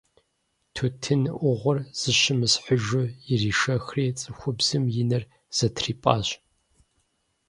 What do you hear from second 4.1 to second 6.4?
цӏыхубзым и нэр зэтрипӏащ.